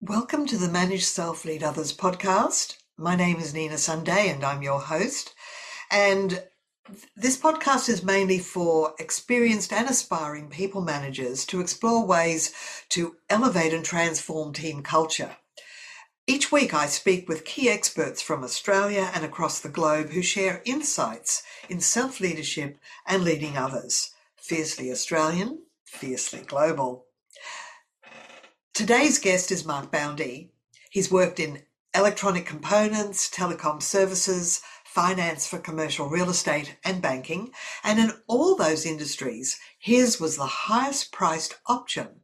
[0.00, 2.78] Welcome to the Manage Self Lead Others podcast.
[2.98, 5.32] My name is Nina Sunday and I'm your host.
[5.92, 6.42] And
[7.16, 12.52] this podcast is mainly for experienced and aspiring people managers to explore ways
[12.88, 15.36] to elevate and transform team culture.
[16.52, 21.42] Week, I speak with key experts from Australia and across the globe who share insights
[21.70, 24.10] in self leadership and leading others.
[24.36, 27.06] Fiercely Australian, fiercely global.
[28.74, 30.50] Today's guest is Mark Boundy.
[30.90, 31.62] He's worked in
[31.94, 38.84] electronic components, telecom services, finance for commercial real estate and banking, and in all those
[38.84, 42.20] industries, his was the highest priced option,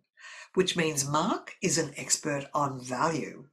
[0.52, 3.46] which means Mark is an expert on value.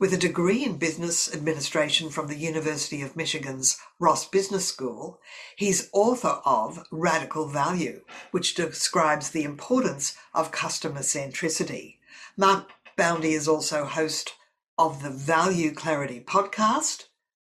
[0.00, 5.20] With a degree in business administration from the University of Michigan's Ross Business School,
[5.56, 11.96] he's author of Radical Value, which describes the importance of customer centricity.
[12.34, 14.32] Mark Boundy is also host
[14.78, 17.08] of the Value Clarity podcast,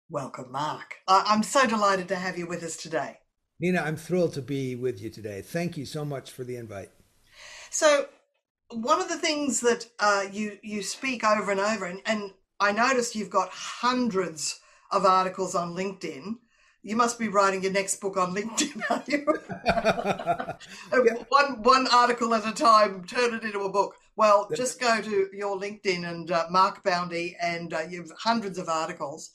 [0.09, 0.97] Welcome, Mark.
[1.07, 3.19] I'm so delighted to have you with us today.
[3.61, 5.41] Nina, I'm thrilled to be with you today.
[5.41, 6.91] Thank you so much for the invite.
[7.69, 8.07] So,
[8.71, 12.71] one of the things that uh, you you speak over and over, and, and I
[12.71, 14.59] noticed you've got hundreds
[14.91, 16.35] of articles on LinkedIn.
[16.81, 19.25] You must be writing your next book on LinkedIn, are you?
[21.05, 21.23] yeah.
[21.29, 23.95] One one article at a time, turn it into a book.
[24.15, 28.69] Well, just go to your LinkedIn and uh, Mark Boundy, and uh, you've hundreds of
[28.69, 29.31] articles.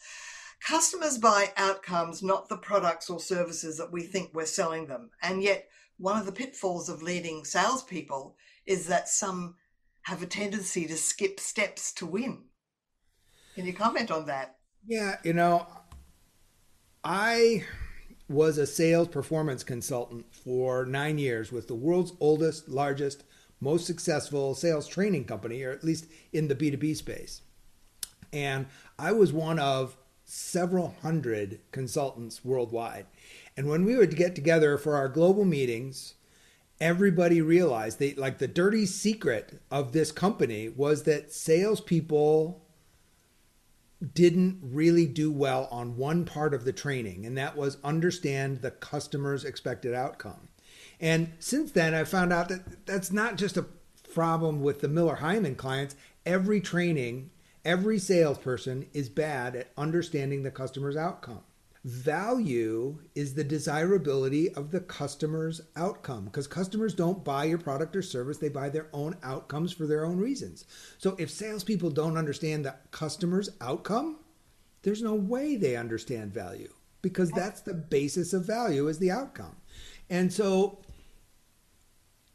[0.60, 5.10] Customers buy outcomes, not the products or services that we think we're selling them.
[5.22, 5.68] And yet,
[5.98, 8.36] one of the pitfalls of leading salespeople
[8.68, 9.56] is that some
[10.02, 12.44] have a tendency to skip steps to win.
[13.54, 14.56] Can you comment on that?
[14.86, 15.66] Yeah, you know,
[17.02, 17.64] I
[18.28, 23.24] was a sales performance consultant for nine years with the world's oldest, largest,
[23.58, 27.40] most successful sales training company, or at least in the B2B space.
[28.34, 28.66] And
[28.98, 33.06] I was one of several hundred consultants worldwide.
[33.56, 36.14] And when we would get together for our global meetings,
[36.80, 42.64] everybody realized they like the dirty secret of this company was that salespeople
[44.14, 48.70] didn't really do well on one part of the training, and that was understand the
[48.70, 50.48] customer's expected outcome.
[51.00, 53.66] And since then, I found out that that's not just a
[54.12, 55.96] problem with the Miller Heiman clients.
[56.24, 57.30] Every training
[57.68, 61.42] Every salesperson is bad at understanding the customer's outcome.
[61.84, 68.02] Value is the desirability of the customer's outcome because customers don't buy your product or
[68.02, 70.64] service, they buy their own outcomes for their own reasons.
[70.98, 74.18] So if salespeople don't understand the customer's outcome,
[74.82, 79.56] there's no way they understand value because that's the basis of value is the outcome.
[80.10, 80.80] And so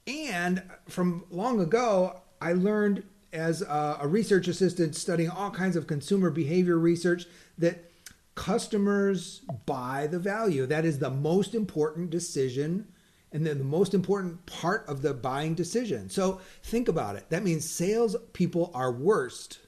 [0.07, 5.87] and from long ago, I learned as a, a research assistant studying all kinds of
[5.87, 7.25] consumer behavior research
[7.57, 7.91] that
[8.35, 10.65] customers buy the value.
[10.65, 12.87] That is the most important decision
[13.31, 16.09] and then the most important part of the buying decision.
[16.09, 17.29] So think about it.
[17.29, 19.59] That means sales people are worst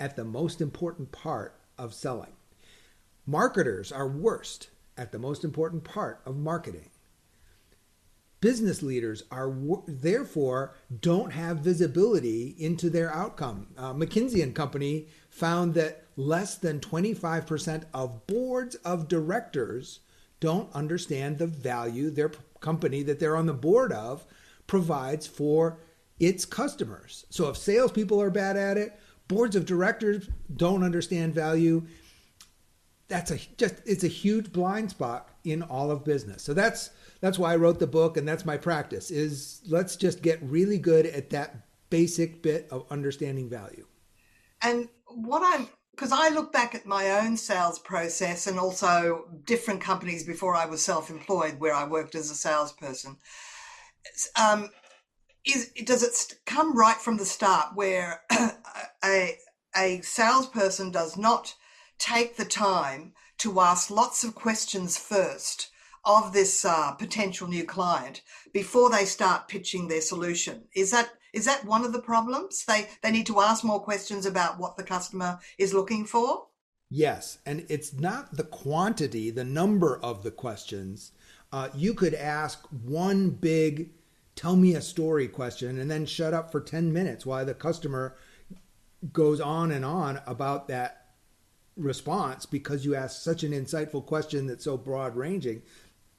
[0.00, 2.32] at the most important part of selling.
[3.24, 6.90] Marketers are worst at the most important part of marketing
[8.42, 9.54] business leaders are
[9.86, 13.68] therefore don't have visibility into their outcome.
[13.78, 20.00] Uh, McKinsey and Company found that less than 25% of boards of directors
[20.40, 24.26] don't understand the value their company that they're on the board of
[24.66, 25.78] provides for
[26.18, 27.24] its customers.
[27.30, 28.98] So if salespeople are bad at it,
[29.28, 31.84] boards of directors don't understand value.
[33.06, 36.42] That's a just it's a huge blind spot in all of business.
[36.42, 36.90] So that's
[37.22, 40.76] that's why I wrote the book and that's my practice is let's just get really
[40.76, 41.54] good at that
[41.88, 43.86] basic bit of understanding value.
[44.60, 49.80] And what I'm because I look back at my own sales process and also different
[49.80, 53.18] companies before I was self-employed where I worked as a salesperson.
[54.40, 54.70] Um,
[55.44, 58.22] is does it come right from the start where
[59.04, 59.38] a
[59.76, 61.54] a salesperson does not
[61.98, 65.68] take the time to ask lots of questions first
[66.04, 68.22] of this uh, potential new client
[68.52, 70.64] before they start pitching their solution.
[70.74, 72.64] Is that is that one of the problems?
[72.64, 76.46] They they need to ask more questions about what the customer is looking for.
[76.90, 81.12] Yes, and it's not the quantity, the number of the questions.
[81.50, 83.90] Uh, you could ask one big
[84.34, 88.16] "tell me a story" question and then shut up for ten minutes while the customer
[89.12, 91.02] goes on and on about that
[91.76, 95.62] response because you asked such an insightful question that's so broad ranging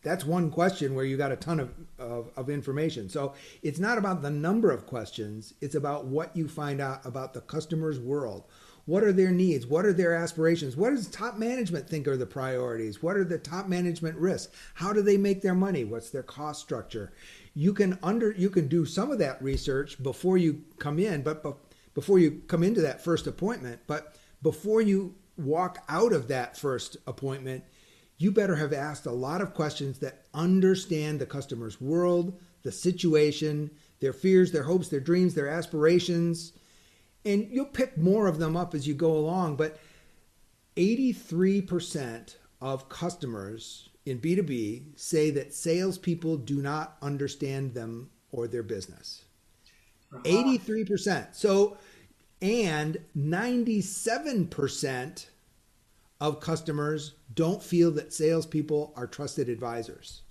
[0.03, 3.09] that's one question where you got a ton of, of, of, information.
[3.09, 7.33] So it's not about the number of questions, it's about what you find out about
[7.33, 8.43] the customer's world.
[8.85, 9.65] What are their needs?
[9.65, 10.75] What are their aspirations?
[10.75, 13.01] What does top management think are the priorities?
[13.01, 14.53] What are the top management risks?
[14.73, 15.85] How do they make their money?
[15.85, 17.13] What's their cost structure?
[17.55, 21.41] You can under you can do some of that research before you come in, but,
[21.43, 21.55] but
[21.93, 26.97] before you come into that first appointment, but before you walk out of that first
[27.07, 27.63] appointment,
[28.23, 33.69] you better have asked a lot of questions that understand the customer's world, the situation,
[33.99, 36.53] their fears, their hopes, their dreams, their aspirations.
[37.25, 39.57] And you'll pick more of them up as you go along.
[39.57, 39.77] But
[40.77, 49.25] 83% of customers in B2B say that salespeople do not understand them or their business.
[50.13, 50.23] Uh-huh.
[50.23, 51.35] 83%.
[51.35, 51.75] So,
[52.41, 55.25] and 97%
[56.23, 60.21] of customers don't feel that salespeople are trusted advisors.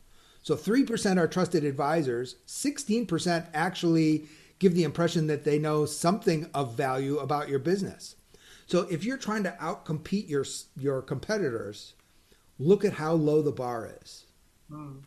[0.43, 4.25] So 3% are trusted advisors, 16% actually
[4.59, 8.17] give the impression that they know something of value about your business.
[8.67, 10.47] So if you're trying to outcompete your
[10.79, 11.93] your competitors,
[12.59, 14.25] look at how low the bar is.
[14.71, 15.03] Mm.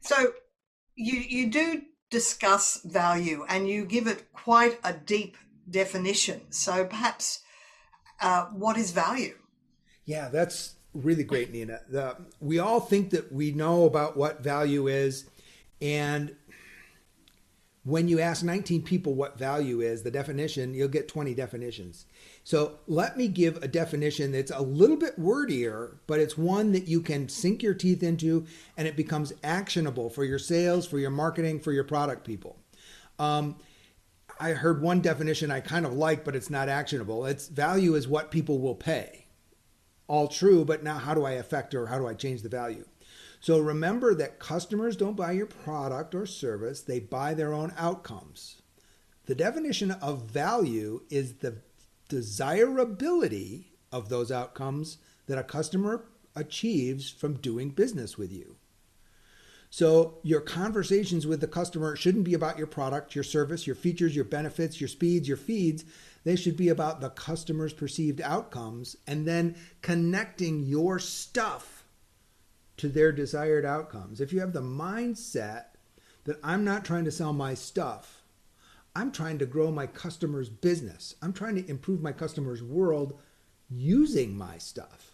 [0.00, 0.32] So
[0.96, 5.36] you you do discuss value and you give it quite a deep
[5.70, 6.50] definition.
[6.50, 7.42] So perhaps
[8.20, 9.36] uh, what is value?
[10.10, 11.82] Yeah, that's really great, Nina.
[11.88, 15.24] The, we all think that we know about what value is,
[15.80, 16.34] and
[17.84, 22.06] when you ask 19 people what value is, the definition, you'll get 20 definitions.
[22.42, 26.88] So let me give a definition that's a little bit wordier, but it's one that
[26.88, 28.44] you can sink your teeth into
[28.76, 32.58] and it becomes actionable for your sales, for your marketing, for your product people.
[33.20, 33.58] Um,
[34.40, 37.26] I heard one definition I kind of like, but it's not actionable.
[37.26, 39.19] It's value is what people will pay
[40.10, 42.84] all true, but now how do I affect or how do I change the value?
[43.38, 48.60] So remember that customers don't buy your product or service, they buy their own outcomes.
[49.26, 51.58] The definition of value is the
[52.08, 54.98] desirability of those outcomes
[55.28, 56.04] that a customer
[56.34, 58.56] achieves from doing business with you.
[59.72, 64.16] So, your conversations with the customer shouldn't be about your product, your service, your features,
[64.16, 65.84] your benefits, your speeds, your feeds.
[66.24, 71.84] They should be about the customer's perceived outcomes and then connecting your stuff
[72.76, 74.20] to their desired outcomes.
[74.20, 75.64] If you have the mindset
[76.24, 78.22] that I'm not trying to sell my stuff,
[78.94, 83.18] I'm trying to grow my customer's business, I'm trying to improve my customer's world
[83.70, 85.10] using my stuff.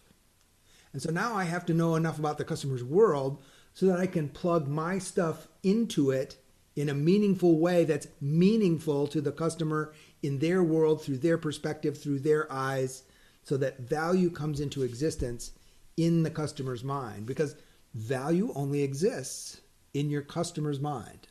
[0.93, 3.43] And so now I have to know enough about the customer's world
[3.73, 6.37] so that I can plug my stuff into it
[6.75, 9.93] in a meaningful way that's meaningful to the customer
[10.23, 13.03] in their world, through their perspective, through their eyes,
[13.43, 15.51] so that value comes into existence
[15.95, 17.25] in the customer's mind.
[17.25, 17.55] Because
[17.93, 19.61] value only exists
[19.93, 21.27] in your customer's mind.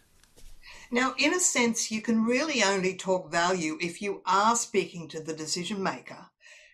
[0.90, 5.20] Now, in a sense, you can really only talk value if you are speaking to
[5.20, 6.26] the decision maker.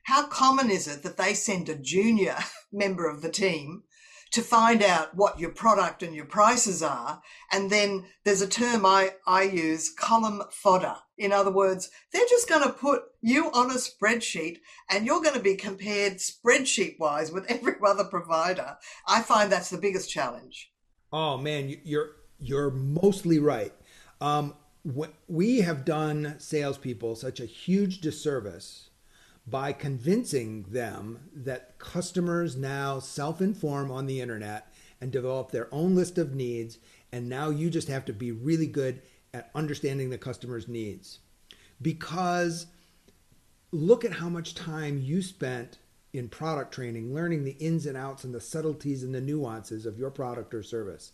[0.05, 2.37] How common is it that they send a junior
[2.73, 3.85] member of the team
[4.33, 7.23] to find out what your product and your prices are.
[7.53, 10.97] And then there's a term I, I use, column fodder.
[11.19, 14.59] In other words, they're just going to put you on a spreadsheet
[14.91, 18.77] and you're going to be compared spreadsheet wise with every other provider.
[19.07, 20.73] I find that's the biggest challenge.
[21.13, 23.75] Oh man, you're, you're mostly right.
[24.21, 24.55] Um,
[25.29, 28.89] we have done salespeople such a huge disservice
[29.47, 35.95] by convincing them that customers now self inform on the internet and develop their own
[35.95, 36.79] list of needs.
[37.11, 39.03] And now you just have to be really good
[39.35, 41.19] at understanding the customer's needs.
[41.81, 42.67] Because
[43.73, 45.79] look at how much time you spent
[46.13, 49.99] in product training, learning the ins and outs and the subtleties and the nuances of
[49.99, 51.13] your product or service.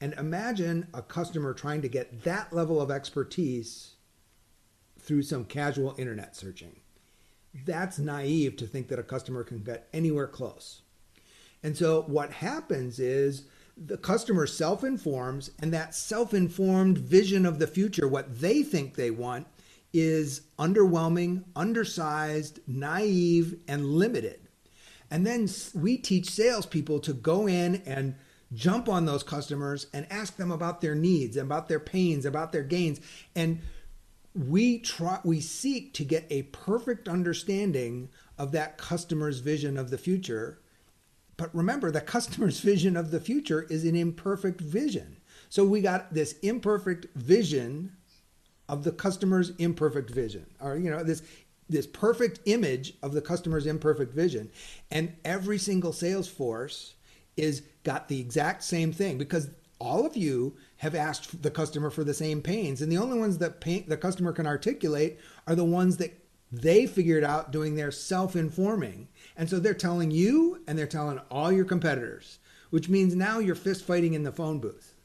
[0.00, 3.94] And imagine a customer trying to get that level of expertise
[4.98, 6.76] through some casual internet searching
[7.64, 10.82] that's naive to think that a customer can get anywhere close.
[11.62, 13.44] And so what happens is
[13.76, 18.94] the customer self informs, and that self informed vision of the future, what they think
[18.94, 19.46] they want,
[19.92, 24.40] is underwhelming, undersized, naive, and limited.
[25.10, 28.16] And then we teach salespeople to go in and
[28.52, 32.62] jump on those customers and ask them about their needs, about their pains, about their
[32.62, 33.00] gains,
[33.34, 33.60] and
[34.34, 39.98] we try we seek to get a perfect understanding of that customer's vision of the
[39.98, 40.60] future.
[41.36, 45.18] But remember the customer's vision of the future is an imperfect vision.
[45.48, 47.92] So we got this imperfect vision
[48.68, 51.22] of the customer's imperfect vision or you know this
[51.68, 54.50] this perfect image of the customer's imperfect vision.
[54.90, 56.94] And every single sales force
[57.36, 59.48] is got the exact same thing because
[59.78, 62.82] all of you have asked the customer for the same pains.
[62.82, 66.18] And the only ones that pain, the customer can articulate are the ones that
[66.50, 69.08] they figured out doing their self-informing.
[69.36, 72.38] And so they're telling you and they're telling all your competitors
[72.74, 74.96] which means now you're fist fighting in the phone booth.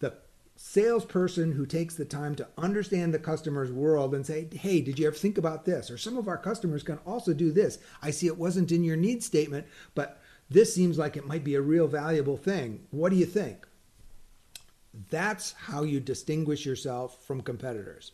[0.00, 0.18] The
[0.54, 5.06] salesperson who takes the time to understand the customer's world and say hey did you
[5.06, 5.90] ever think about this?
[5.90, 7.78] Or some of our customers can also do this.
[8.02, 11.54] I see it wasn't in your need statement but this seems like it might be
[11.54, 12.86] a real valuable thing.
[12.90, 13.66] What do you think
[15.10, 18.12] that's how you distinguish yourself from competitors.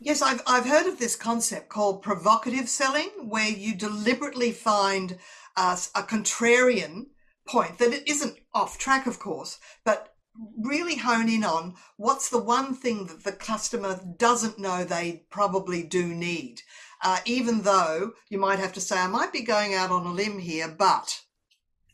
[0.00, 5.18] Yes, I've, I've heard of this concept called provocative selling, where you deliberately find
[5.56, 7.06] uh, a contrarian
[7.46, 10.14] point that it isn't off track, of course, but
[10.60, 15.82] really hone in on what's the one thing that the customer doesn't know they probably
[15.82, 16.62] do need.
[17.02, 20.12] Uh, even though you might have to say, I might be going out on a
[20.12, 21.20] limb here, but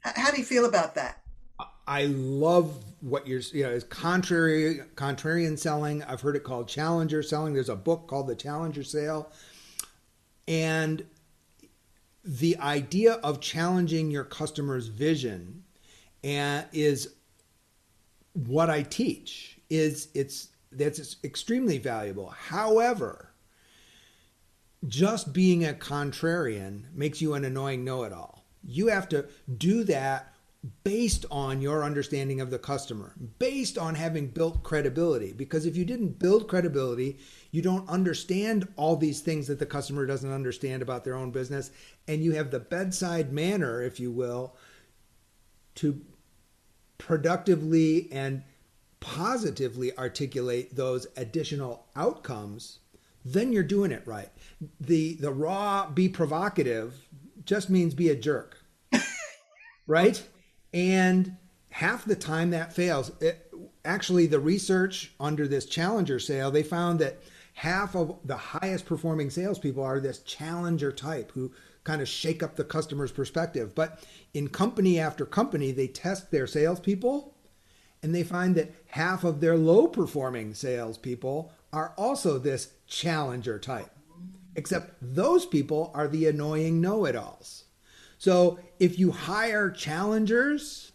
[0.02, 1.19] how do you feel about that?
[1.90, 6.04] I love what you're you know is contrary contrarian selling.
[6.04, 7.52] I've heard it called challenger selling.
[7.52, 9.32] There's a book called The Challenger Sale.
[10.46, 11.04] And
[12.22, 15.64] the idea of challenging your customer's vision
[16.22, 17.14] and is
[18.34, 22.28] what I teach is it's that's extremely valuable.
[22.28, 23.32] However,
[24.86, 28.44] just being a contrarian makes you an annoying know-it-all.
[28.62, 29.26] You have to
[29.58, 30.29] do that
[30.84, 35.32] based on your understanding of the customer, based on having built credibility.
[35.32, 37.18] Because if you didn't build credibility,
[37.50, 41.70] you don't understand all these things that the customer doesn't understand about their own business,
[42.06, 44.54] and you have the bedside manner, if you will,
[45.76, 46.02] to
[46.98, 48.42] productively and
[49.00, 52.80] positively articulate those additional outcomes,
[53.24, 54.28] then you're doing it right.
[54.78, 57.06] The the raw be provocative
[57.44, 58.58] just means be a jerk.
[59.86, 60.22] right?
[60.72, 61.36] And
[61.70, 63.12] half the time that fails.
[63.20, 63.52] It,
[63.84, 67.20] actually, the research under this challenger sale, they found that
[67.54, 71.52] half of the highest performing salespeople are this challenger type who
[71.84, 73.74] kind of shake up the customer's perspective.
[73.74, 74.02] But
[74.34, 77.34] in company after company, they test their salespeople
[78.02, 83.90] and they find that half of their low performing salespeople are also this challenger type.
[84.56, 87.64] Except those people are the annoying know it alls.
[88.20, 90.92] So if you hire challengers,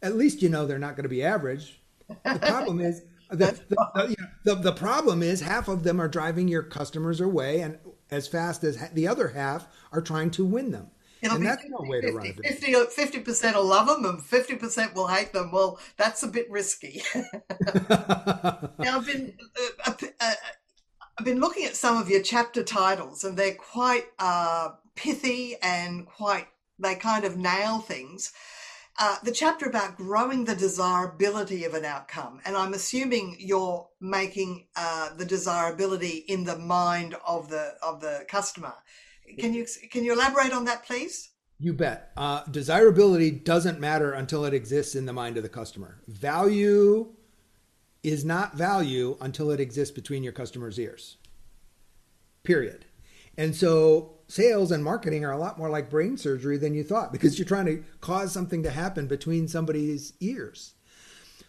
[0.00, 1.78] at least you know they're not going to be average.
[2.08, 6.08] The problem is the, the, you know, the, the problem is half of them are
[6.08, 7.78] driving your customers away, and
[8.10, 10.86] as fast as the other half are trying to win them.
[11.20, 14.22] It'll and that's no way 50, to run a 50 percent will love them and
[14.22, 15.52] fifty percent will hate them.
[15.52, 17.02] Well, that's a bit risky.
[17.14, 19.34] now I've been
[19.86, 20.34] uh, uh,
[21.18, 26.06] I've been looking at some of your chapter titles, and they're quite uh, pithy and
[26.06, 26.46] quite
[26.78, 28.32] they kind of nail things.
[28.96, 34.68] Uh, the chapter about growing the desirability of an outcome, and I'm assuming you're making
[34.76, 38.74] uh, the desirability in the mind of the of the customer.
[39.38, 41.30] Can you can you elaborate on that, please?
[41.58, 42.12] You bet.
[42.16, 46.00] Uh, desirability doesn't matter until it exists in the mind of the customer.
[46.06, 47.14] Value
[48.02, 51.16] is not value until it exists between your customer's ears.
[52.42, 52.84] Period.
[53.36, 57.12] And so sales and marketing are a lot more like brain surgery than you thought
[57.12, 60.74] because you're trying to cause something to happen between somebody's ears.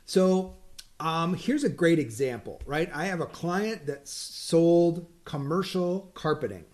[0.05, 0.57] So,
[0.99, 2.89] um, here's a great example, right?
[2.93, 6.65] I have a client that sold commercial carpeting.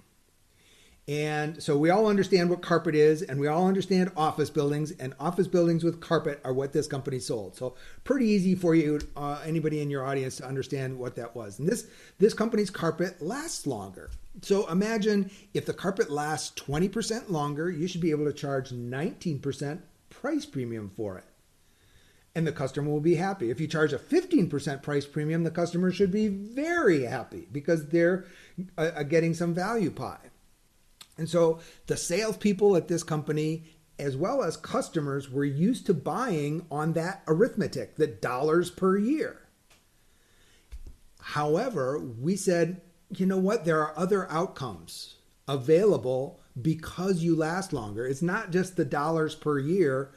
[1.08, 5.16] And so we all understand what carpet is, and we all understand office buildings, and
[5.20, 7.56] office buildings with carpet are what this company sold.
[7.56, 11.60] So pretty easy for you, uh, anybody in your audience, to understand what that was.
[11.60, 11.88] And this
[12.20, 14.12] this company's carpet lasts longer.
[14.42, 19.82] So imagine if the carpet lasts 20% longer, you should be able to charge 19%
[20.10, 21.26] price premium for it.
[22.34, 23.50] And the customer will be happy.
[23.50, 28.26] If you charge a 15% price premium, the customer should be very happy because they're
[28.78, 30.31] uh, getting some value pie.
[31.22, 33.66] And so the salespeople at this company,
[34.00, 39.40] as well as customers, were used to buying on that arithmetic, the dollars per year.
[41.22, 42.82] However, we said,
[43.16, 43.66] you know what?
[43.66, 48.08] There are other outcomes available because you last longer.
[48.08, 50.16] It's not just the dollars per year,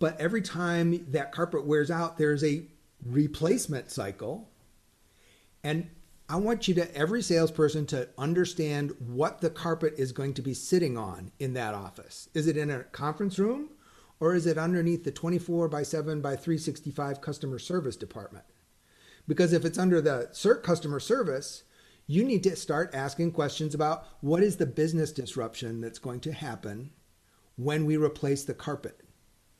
[0.00, 2.64] but every time that carpet wears out, there's a
[3.04, 4.50] replacement cycle.
[5.62, 5.88] And
[6.28, 10.54] I want you to, every salesperson, to understand what the carpet is going to be
[10.54, 12.28] sitting on in that office.
[12.34, 13.70] Is it in a conference room
[14.18, 18.44] or is it underneath the 24 by 7 by 365 customer service department?
[19.28, 21.62] Because if it's under the CERT customer service,
[22.08, 26.32] you need to start asking questions about what is the business disruption that's going to
[26.32, 26.90] happen
[27.56, 29.00] when we replace the carpet.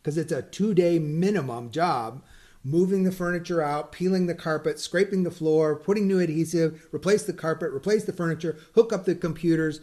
[0.03, 2.25] Because it's a two day minimum job
[2.67, 7.33] moving the furniture out, peeling the carpet, scraping the floor, putting new adhesive, replace the
[7.33, 9.81] carpet, replace the furniture, hook up the computers,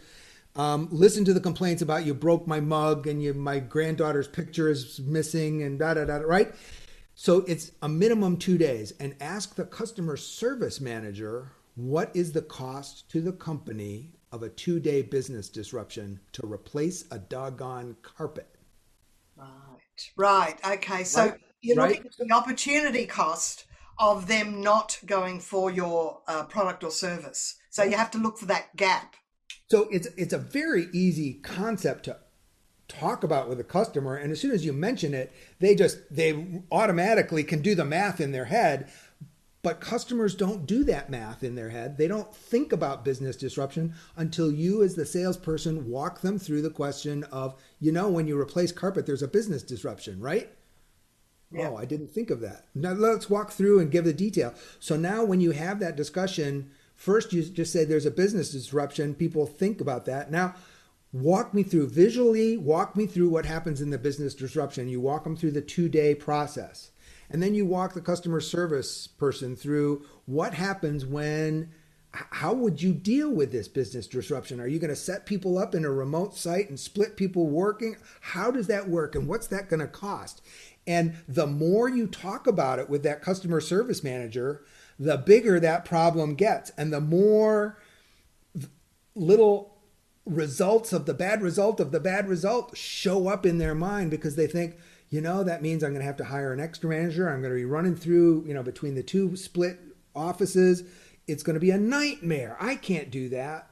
[0.55, 4.69] um, listen to the complaints about you broke my mug and you, my granddaughter's picture
[4.69, 6.53] is missing and da da da, right?
[7.15, 8.91] So it's a minimum two days.
[8.99, 14.49] And ask the customer service manager what is the cost to the company of a
[14.49, 18.47] two day business disruption to replace a doggone carpet?
[20.17, 20.77] Right, right.
[20.77, 21.03] Okay.
[21.03, 21.39] So right.
[21.63, 21.91] You're right.
[21.91, 23.65] looking at the opportunity cost
[23.97, 27.55] of them not going for your uh, product or service.
[27.69, 29.15] So you have to look for that gap.
[29.69, 32.17] So it's it's a very easy concept to
[32.87, 36.61] talk about with a customer and as soon as you mention it they just they
[36.71, 38.91] automatically can do the math in their head
[39.63, 43.93] but customers don't do that math in their head they don't think about business disruption
[44.17, 48.39] until you as the salesperson walk them through the question of you know when you
[48.39, 50.51] replace carpet there's a business disruption right
[51.55, 51.69] Oh, yeah.
[51.69, 52.65] oh i didn't think of that.
[52.75, 54.53] Now let's walk through and give the detail.
[54.79, 59.15] So now when you have that discussion first you just say there's a business disruption
[59.15, 60.31] people think about that.
[60.31, 60.55] Now
[61.11, 64.89] walk me through visually walk me through what happens in the business disruption.
[64.89, 66.91] You walk them through the two day process.
[67.29, 71.71] And then you walk the customer service person through what happens when
[72.13, 74.59] how would you deal with this business disruption?
[74.59, 77.97] Are you going to set people up in a remote site and split people working?
[78.21, 80.41] How does that work and what's that going to cost
[80.85, 84.63] and the more you talk about it with that customer service manager
[84.99, 87.77] the bigger that problem gets and the more
[89.15, 89.77] little
[90.25, 94.35] results of the bad result of the bad result show up in their mind because
[94.35, 94.77] they think,
[95.09, 97.29] you know, that means I'm going to have to hire an extra manager.
[97.29, 99.79] I'm going to be running through, you know, between the two split
[100.15, 100.83] offices.
[101.27, 102.57] It's going to be a nightmare.
[102.59, 103.69] I can't do that.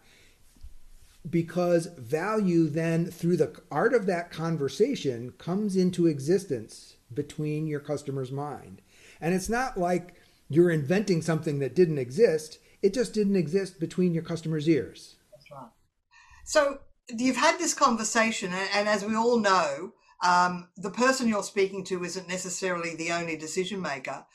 [1.30, 8.32] Because value then, through the art of that conversation, comes into existence between your customer's
[8.32, 8.82] mind.
[9.20, 10.15] And it's not like
[10.50, 15.15] you're inventing something that didn't exist, it just didn't exist between your customer's ears.
[15.32, 15.69] That's right.
[16.45, 19.93] So you've had this conversation, and as we all know,
[20.24, 24.26] um, the person you're speaking to isn't necessarily the only decision maker.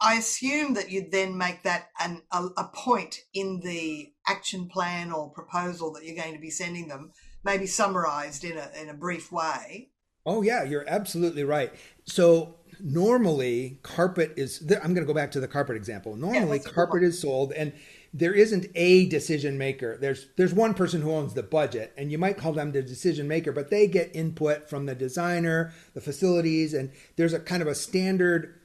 [0.00, 5.10] I assume that you'd then make that an, a, a point in the action plan
[5.10, 8.94] or proposal that you're going to be sending them, maybe summarized in a, in a
[8.94, 9.90] brief way.
[10.26, 11.72] Oh, yeah, you're absolutely right.
[12.06, 16.16] So, normally, carpet is, I'm going to go back to the carpet example.
[16.16, 17.72] Normally, yeah, carpet is sold, and
[18.12, 19.98] there isn't a decision maker.
[20.00, 23.26] There's there's one person who owns the budget, and you might call them the decision
[23.26, 27.66] maker, but they get input from the designer, the facilities, and there's a kind of
[27.68, 28.60] a standard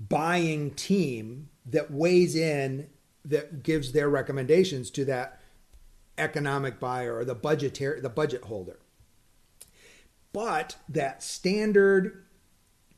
[0.00, 2.88] buying team that weighs in
[3.24, 5.40] that gives their recommendations to that
[6.16, 8.78] economic buyer or the budgetary the budget holder.
[10.32, 12.24] But that standard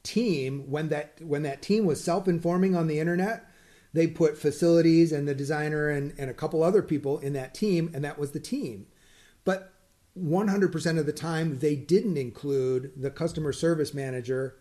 [0.02, 3.50] team when that when that team was self-informing on the internet
[3.92, 7.90] they put facilities and the designer and, and a couple other people in that team,
[7.92, 8.86] and that was the team.
[9.44, 9.72] But
[10.16, 14.56] 100% of the time, they didn't include the customer service manager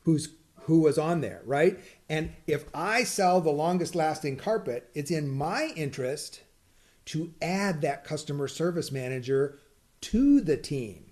[0.00, 0.30] who's
[0.62, 1.78] who was on there, right?
[2.08, 6.40] And if I sell the longest lasting carpet, it's in my interest
[7.04, 9.60] to add that customer service manager
[10.00, 11.05] to the team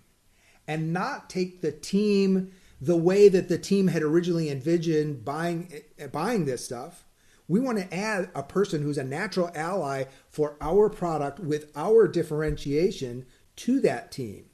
[0.67, 5.73] and not take the team the way that the team had originally envisioned buying
[6.13, 7.05] buying this stuff
[7.47, 12.09] we want to add a person who's a natural ally for our product with our
[12.09, 14.47] differentiation to that team.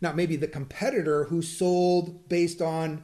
[0.00, 3.02] Now, maybe the competitor who sold based on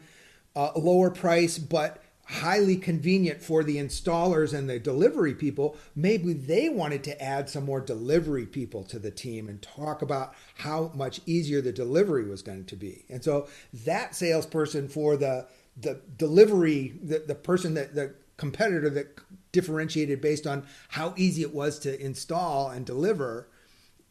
[0.57, 6.69] a lower price but highly convenient for the installers and the delivery people, maybe they
[6.69, 11.21] wanted to add some more delivery people to the team and talk about how much
[11.27, 13.05] easier the delivery was going to be.
[13.09, 13.49] And so
[13.85, 19.19] that salesperson for the the delivery, the, the person that the competitor that
[19.53, 23.49] differentiated based on how easy it was to install and deliver,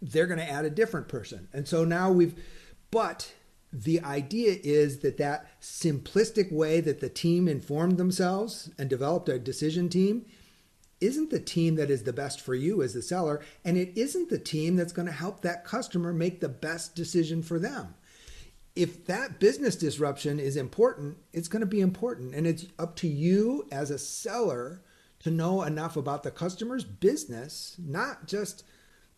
[0.02, 1.48] they're going to add a different person.
[1.54, 2.36] And so now we've,
[2.92, 3.34] but
[3.72, 9.38] the idea is that that simplistic way that the team informed themselves and developed a
[9.38, 10.26] decision team
[11.00, 14.30] isn't the team that is the best for you as the seller, and it isn't
[14.30, 17.94] the team that's going to help that customer make the best decision for them
[18.80, 22.34] if that business disruption is important, it's going to be important.
[22.34, 24.82] And it's up to you as a seller
[25.20, 28.64] to know enough about the customer's business, not just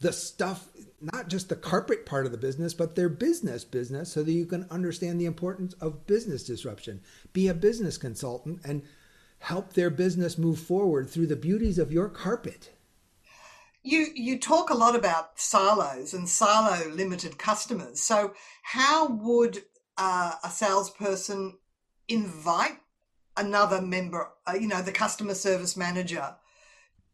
[0.02, 0.68] the stuff,
[1.00, 4.46] not just the carpet part of the business, but their business business, so that you
[4.46, 7.02] can understand the importance of business disruption.
[7.34, 8.84] Be a business consultant and
[9.40, 12.72] help their business move forward through the beauties of your carpet.
[13.84, 18.02] You you talk a lot about silos and silo limited customers.
[18.02, 18.34] So
[18.64, 19.64] how would
[19.98, 21.58] uh, a salesperson
[22.08, 22.78] invite
[23.38, 26.36] another member, uh, you know, the customer service manager,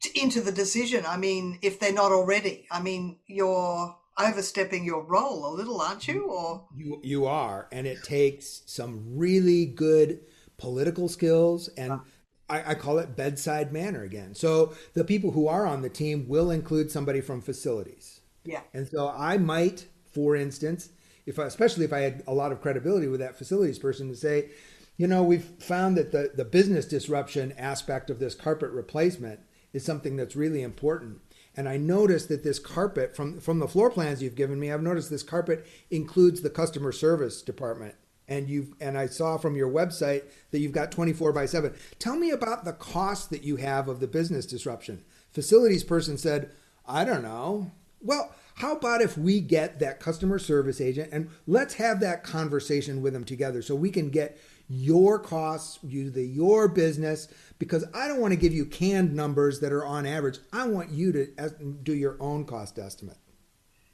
[0.02, 1.06] to, into the decision?
[1.08, 6.08] I mean, if they're not already, I mean, you're overstepping your role a little, aren't
[6.08, 6.26] you?
[6.26, 10.22] Or you you are, and it takes some really good
[10.58, 11.94] political skills and.
[11.94, 12.04] Ah.
[12.50, 14.34] I, I call it bedside manner again.
[14.34, 18.22] So the people who are on the team will include somebody from facilities.
[18.46, 20.88] yeah, And so I might, for instance,
[21.26, 24.16] if I, especially if I had a lot of credibility with that facilities person to
[24.16, 24.50] say,
[24.96, 29.42] you know, we've found that the, the business disruption aspect of this carpet replacement
[29.74, 31.20] is something that's really important.
[31.56, 34.82] And I noticed that this carpet from from the floor plans you've given me, I've
[34.82, 37.96] noticed this carpet includes the customer service department.
[38.28, 41.74] And you've and I saw from your website that you've got 24 by 7.
[41.98, 45.04] Tell me about the cost that you have of the business disruption.
[45.32, 46.52] Facilities person said,
[46.86, 47.72] I don't know.
[48.02, 53.02] Well, how about if we get that customer service agent and let's have that conversation
[53.02, 57.28] with them together so we can get your costs, you the your business,
[57.60, 60.40] because I don't want to give you canned numbers that are on average.
[60.52, 61.52] I want you to
[61.84, 63.18] do your own cost estimate.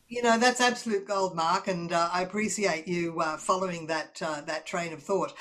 [0.07, 4.41] you know that's absolute gold, Mark, and uh, I appreciate you uh, following that uh,
[4.41, 5.33] that train of thought.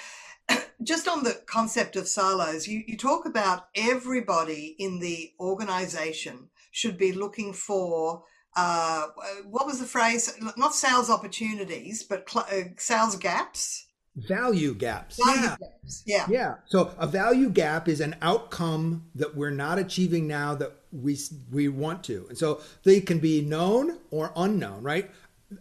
[0.82, 6.98] Just on the concept of silos, you, you talk about everybody in the organization should
[6.98, 8.24] be looking for
[8.56, 9.06] uh,
[9.48, 10.36] what was the phrase?
[10.56, 13.86] Not sales opportunities, but cl- uh, sales gaps.
[14.16, 15.18] Value gaps.
[15.24, 15.56] Value yeah.
[15.58, 16.02] gaps.
[16.06, 16.26] Yeah.
[16.28, 16.54] Yeah.
[16.66, 21.18] So a value gap is an outcome that we're not achieving now that we
[21.50, 22.26] we want to.
[22.28, 25.10] And so they can be known or unknown, right?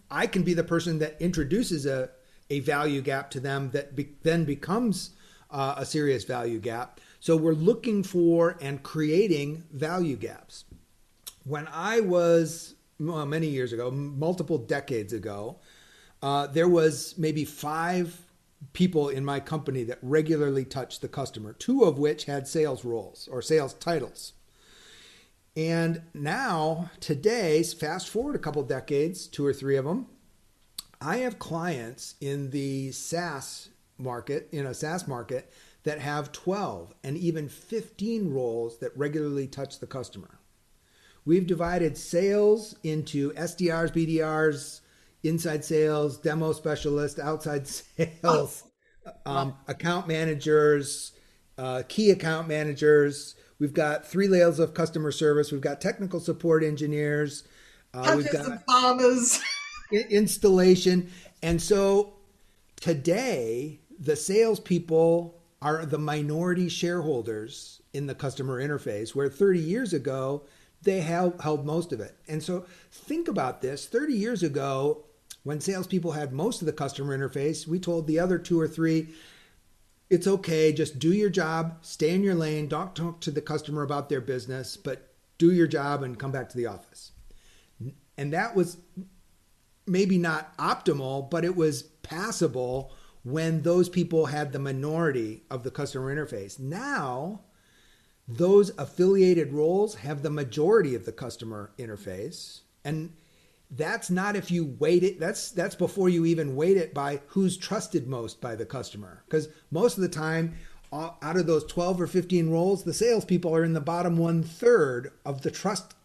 [0.10, 2.10] I can be the person that introduces a
[2.50, 5.12] a value gap to them that be, then becomes
[5.50, 7.00] uh, a serious value gap.
[7.22, 10.66] So we're looking for and creating value gaps.
[11.46, 15.60] When I was well, many years ago, multiple decades ago,
[16.22, 18.20] uh, there was maybe five
[18.74, 23.28] people in my company that regularly touched the customer, two of which had sales roles
[23.32, 24.34] or sales titles.
[25.56, 30.08] And now, today, fast forward a couple decades, two or three of them,
[31.02, 35.52] I have clients in the SaaS market, in a SaaS market,
[35.84, 40.40] that have 12 and even 15 roles that regularly touch the customer.
[41.26, 44.81] We've divided sales into SDRs, BDRs,
[45.24, 48.64] inside sales, demo specialist, outside sales,
[49.26, 51.14] um, account managers,
[51.58, 53.36] uh, key account managers.
[53.60, 55.52] We've got three layers of customer service.
[55.52, 57.44] We've got technical support engineers.
[57.94, 59.40] Uh, we've got farmers.
[59.92, 61.12] installation.
[61.44, 62.14] And so
[62.80, 70.44] today, the salespeople are the minority shareholders in the customer interface, where 30 years ago,
[70.82, 72.16] they held, held most of it.
[72.28, 75.06] And so think about this 30 years ago,
[75.44, 79.10] when salespeople had most of the customer interface, we told the other two or three,
[80.10, 83.82] it's okay, just do your job, stay in your lane, don't talk to the customer
[83.82, 87.12] about their business, but do your job and come back to the office.
[88.18, 88.78] And that was
[89.88, 92.92] maybe not optimal, but it was passable
[93.24, 96.60] when those people had the minority of the customer interface.
[96.60, 97.42] Now,
[98.28, 102.62] those affiliated roles have the majority of the customer interface.
[102.84, 103.14] And
[103.72, 107.58] that's not if you weight it that's that's before you even weight it by who's
[107.58, 109.24] trusted most by the customer.
[109.26, 110.56] Because most of the time
[110.92, 114.44] uh, out of those 12 or 15 roles the salespeople are in the bottom one
[114.44, 115.96] third of the trust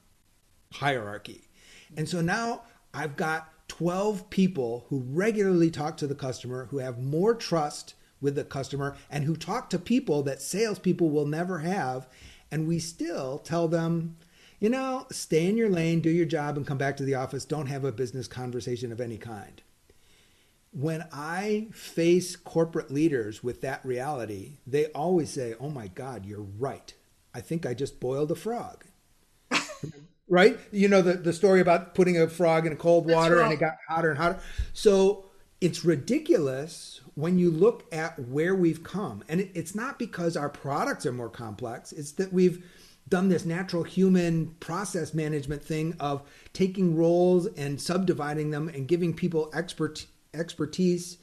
[0.74, 1.48] hierarchy.
[1.96, 2.62] And so now
[2.94, 8.36] i've got 12 people who regularly talk to the customer who have more trust with
[8.36, 12.06] the customer and who talk to people that salespeople will never have
[12.50, 14.16] and we still tell them
[14.58, 17.44] you know, stay in your lane, do your job, and come back to the office.
[17.44, 19.62] Don't have a business conversation of any kind.
[20.72, 26.46] When I face corporate leaders with that reality, they always say, Oh my God, you're
[26.58, 26.92] right.
[27.34, 28.84] I think I just boiled a frog.
[30.28, 30.58] right?
[30.72, 33.76] You know, the, the story about putting a frog in cold water and it got
[33.88, 34.40] hotter and hotter.
[34.72, 35.26] So
[35.60, 39.22] it's ridiculous when you look at where we've come.
[39.28, 42.64] And it, it's not because our products are more complex, it's that we've
[43.08, 49.14] done this natural human process management thing of taking roles and subdividing them and giving
[49.14, 51.18] people expert expertise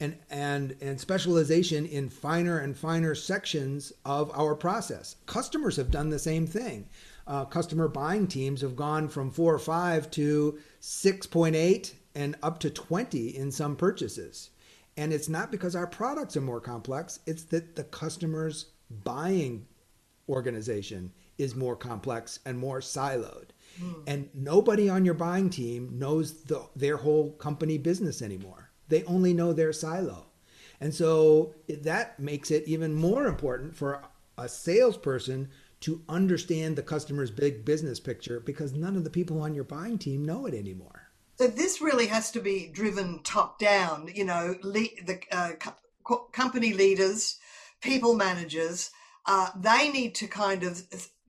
[0.00, 5.16] and and and specialization in finer and finer sections of our process.
[5.26, 6.88] Customers have done the same thing.
[7.26, 12.34] Uh, customer buying teams have gone from four or five to six point eight and
[12.42, 14.50] up to twenty in some purchases.
[14.96, 19.66] And it's not because our products are more complex; it's that the customers buying
[20.30, 23.48] organization is more complex and more siloed.
[23.82, 24.02] Mm.
[24.06, 28.70] And nobody on your buying team knows the, their whole company business anymore.
[28.88, 30.26] They only know their silo.
[30.80, 34.02] And so that makes it even more important for
[34.38, 39.54] a salesperson to understand the customer's big business picture because none of the people on
[39.54, 41.10] your buying team know it anymore.
[41.38, 44.10] So this really has to be driven top down.
[44.14, 45.52] You know, le- the uh,
[46.04, 47.38] co- company leaders,
[47.80, 48.90] people managers,
[49.26, 50.82] uh, they need to kind of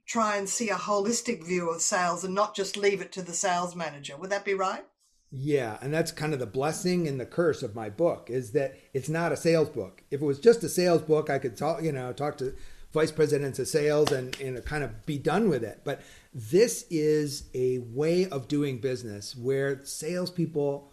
[0.06, 3.34] try and see a holistic view of sales and not just leave it to the
[3.34, 4.17] sales manager.
[4.17, 4.84] Would that be right?
[5.32, 8.77] Yeah, and that's kind of the blessing and the curse of my book is that
[8.93, 10.04] it's not a sales book.
[10.12, 12.54] If it was just a sales book, I could talk, you know, talk to
[12.91, 15.82] vice presidents of sales and, and kind of be done with it.
[15.86, 16.01] But
[16.34, 20.90] this is a way of doing business where salespeople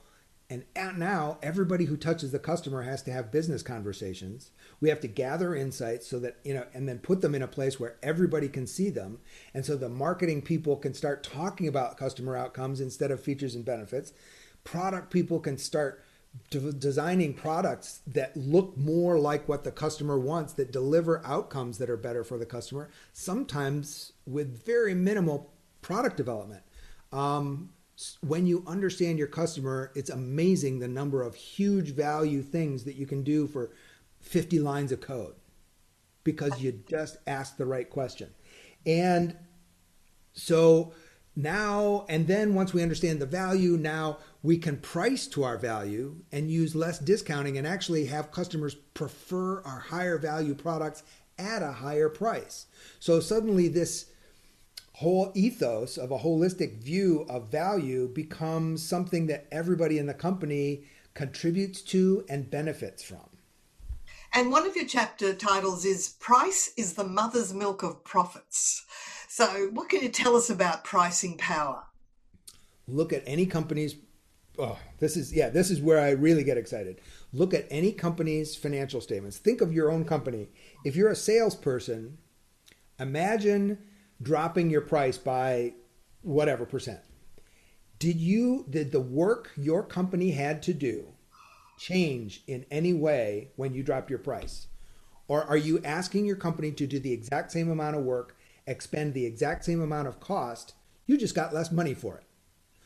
[0.50, 0.64] and
[0.96, 4.50] now everybody who touches the customer has to have business conversations.
[4.80, 7.48] We have to gather insights so that, you know, and then put them in a
[7.48, 9.18] place where everybody can see them.
[9.52, 13.64] And so the marketing people can start talking about customer outcomes instead of features and
[13.64, 14.14] benefits.
[14.64, 16.02] Product people can start
[16.50, 21.96] designing products that look more like what the customer wants, that deliver outcomes that are
[21.96, 26.62] better for the customer, sometimes with very minimal product development.
[27.12, 27.70] Um,
[28.20, 33.06] when you understand your customer, it's amazing the number of huge value things that you
[33.06, 33.70] can do for
[34.20, 35.34] 50 lines of code
[36.24, 38.30] because you just asked the right question.
[38.86, 39.36] And
[40.32, 40.92] so
[41.34, 46.16] now, and then once we understand the value, now we can price to our value
[46.32, 51.02] and use less discounting and actually have customers prefer our higher value products
[51.38, 52.66] at a higher price.
[52.98, 54.06] So suddenly, this
[54.98, 60.82] whole ethos of a holistic view of value becomes something that everybody in the company
[61.14, 63.30] contributes to and benefits from.
[64.34, 68.84] And one of your chapter titles is Price is the Mother's Milk of Profits.
[69.28, 71.84] So, what can you tell us about pricing power?
[72.88, 73.94] Look at any company's
[74.58, 77.00] oh, this is yeah, this is where I really get excited.
[77.32, 79.38] Look at any company's financial statements.
[79.38, 80.48] Think of your own company.
[80.84, 82.18] If you're a salesperson,
[82.98, 83.78] imagine
[84.22, 85.74] dropping your price by
[86.22, 87.00] whatever percent.
[87.98, 91.06] Did you did the work your company had to do
[91.78, 94.66] change in any way when you dropped your price?
[95.28, 99.14] Or are you asking your company to do the exact same amount of work, expend
[99.14, 100.74] the exact same amount of cost,
[101.06, 102.24] you just got less money for it?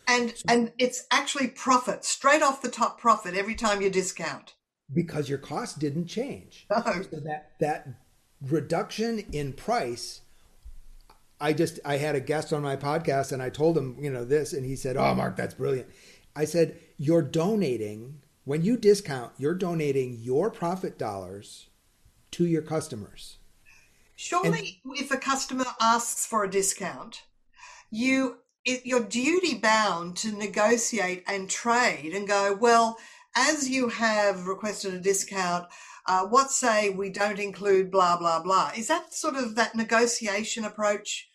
[0.08, 4.54] And and it's actually profit, straight off the top profit every time you discount.
[4.92, 6.66] Because your cost didn't change.
[6.70, 6.82] No.
[7.10, 7.88] So that that
[8.42, 10.22] reduction in price
[11.42, 14.24] I just I had a guest on my podcast and I told him, you know,
[14.24, 15.88] this and he said, "Oh, Mark, that's brilliant."
[16.36, 21.68] I said, "You're donating when you discount, you're donating your profit dollars
[22.30, 23.38] to your customers."
[24.14, 27.24] Surely and, if a customer asks for a discount,
[27.90, 32.98] you it, you're duty bound to negotiate and trade and go, "Well,
[33.34, 35.66] as you have requested a discount,
[36.06, 40.64] uh, what say we don't include blah blah blah is that sort of that negotiation
[40.64, 41.31] approach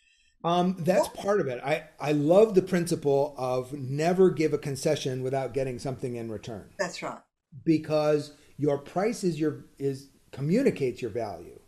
[0.48, 1.62] um, that's part of it.
[1.64, 6.70] I, I love the principle of never give a concession without getting something in return.
[6.80, 7.20] That's right.
[7.64, 11.60] Because your price is your is communicates your value.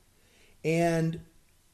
[0.64, 1.22] And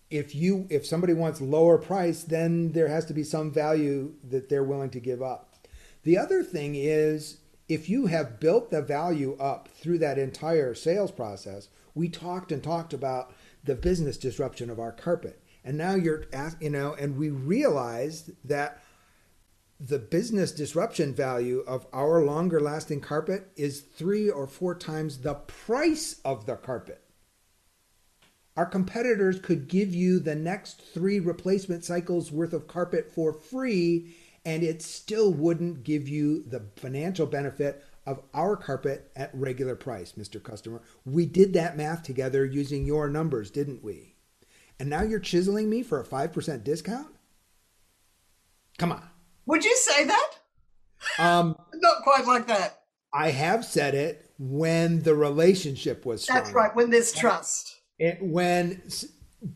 [0.09, 4.49] if you if somebody wants lower price, then there has to be some value that
[4.49, 5.55] they're willing to give up.
[6.03, 7.37] The other thing is
[7.67, 12.63] if you have built the value up through that entire sales process, we talked and
[12.63, 16.25] talked about the business disruption of our carpet and now you're
[16.61, 18.81] you know and we realized that
[19.77, 25.33] the business disruption value of our longer lasting carpet is three or four times the
[25.33, 27.01] price of the carpet
[28.55, 34.15] our competitors could give you the next three replacement cycles worth of carpet for free
[34.45, 40.13] and it still wouldn't give you the financial benefit of our carpet at regular price,
[40.13, 40.41] Mr.
[40.41, 40.81] Customer.
[41.03, 44.14] We did that math together using your numbers, didn't we?
[44.79, 47.07] And now you're chiseling me for a 5% discount?
[48.77, 49.03] Come on.
[49.45, 50.31] Would you say that?
[51.19, 52.81] Um, Not quite like that.
[53.13, 56.39] I have said it when the relationship was strong.
[56.39, 57.79] That's right, when there's trust.
[57.97, 58.81] It, when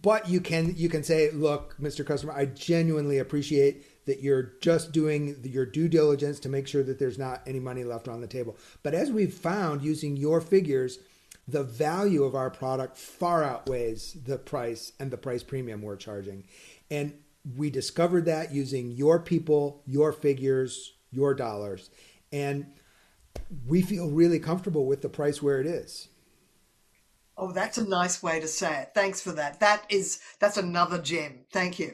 [0.02, 2.06] but you can you can say, look, Mr.
[2.06, 7.00] Customer, I genuinely appreciate that you're just doing your due diligence to make sure that
[7.00, 8.58] there's not any money left on the table.
[8.82, 11.00] But as we've found using your figures,
[11.52, 16.44] the value of our product far outweighs the price and the price premium we're charging.
[16.90, 17.14] And
[17.58, 21.90] we discovered that using your people, your figures, your dollars.
[22.32, 22.68] And
[23.68, 26.10] we feel really comfortable with the price where it is.
[27.38, 28.92] Oh, that's a nice way to say it.
[28.94, 29.60] Thanks for that.
[29.60, 31.46] That is that's another gem.
[31.52, 31.94] Thank you.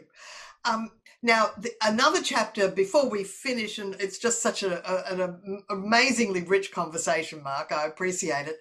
[0.65, 0.89] Um,
[1.21, 6.43] Now, the, another chapter before we finish, and it's just such a, a, an amazingly
[6.43, 7.71] rich conversation, Mark.
[7.71, 8.57] I appreciate it.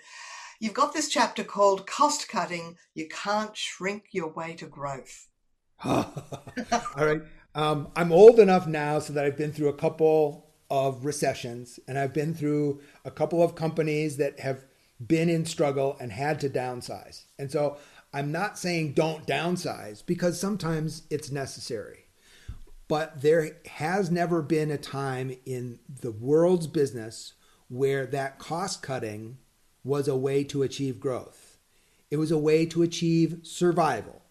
[0.64, 2.78] You've got this chapter called Cost Cutting.
[2.94, 5.28] You can't shrink your way to growth.
[5.84, 6.06] All
[6.96, 7.20] right.
[7.54, 11.98] Um, I'm old enough now so that I've been through a couple of recessions and
[11.98, 14.64] I've been through a couple of companies that have
[15.06, 17.24] been in struggle and had to downsize.
[17.38, 17.76] And so
[18.14, 22.06] I'm not saying don't downsize because sometimes it's necessary.
[22.88, 27.34] But there has never been a time in the world's business
[27.68, 29.36] where that cost cutting
[29.84, 31.58] was a way to achieve growth.
[32.10, 34.22] It was a way to achieve survival.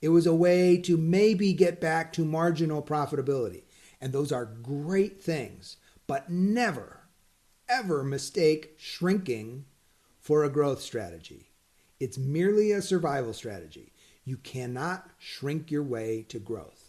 [0.00, 3.64] It was a way to maybe get back to marginal profitability.
[4.00, 7.00] And those are great things, but never,
[7.68, 9.66] ever mistake shrinking
[10.18, 11.50] for a growth strategy.
[11.98, 13.92] It's merely a survival strategy.
[14.24, 16.79] You cannot shrink your way to growth.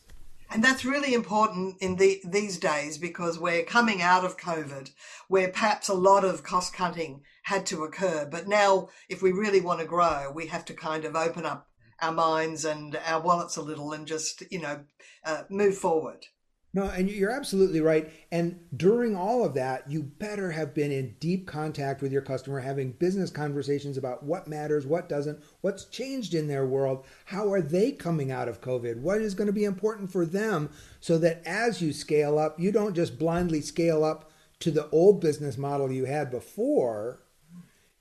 [0.54, 4.92] And that's really important in the, these days because we're coming out of COVID,
[5.30, 8.28] where perhaps a lot of cost cutting had to occur.
[8.30, 11.70] But now, if we really want to grow, we have to kind of open up
[12.02, 14.84] our minds and our wallets a little and just, you know,
[15.24, 16.26] uh, move forward.
[16.74, 18.10] No, and you're absolutely right.
[18.32, 22.62] And during all of that, you better have been in deep contact with your customer,
[22.62, 27.62] having business conversations about what matters, what doesn't, what's changed in their world, how are
[27.62, 30.70] they coming out of COVID, what is going to be important for them,
[31.02, 35.20] so that as you scale up, you don't just blindly scale up to the old
[35.20, 37.20] business model you had before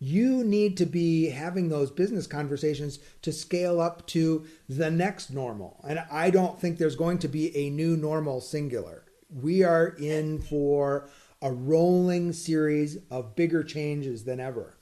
[0.00, 5.78] you need to be having those business conversations to scale up to the next normal.
[5.86, 9.04] And I don't think there's going to be a new normal singular.
[9.30, 11.10] We are in for
[11.42, 14.78] a rolling series of bigger changes than ever.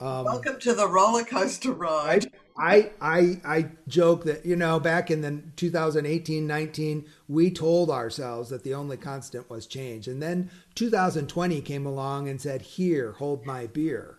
[0.00, 2.32] Um, Welcome to the roller coaster ride.
[2.56, 8.48] I, I, I joke that, you know, back in the 2018 19, we told ourselves
[8.48, 10.08] that the only constant was change.
[10.08, 14.18] And then 2020 came along and said, Here, hold my beer.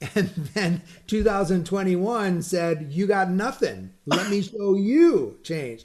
[0.14, 3.92] And then 2021 said, You got nothing.
[4.06, 5.84] Let me show you change.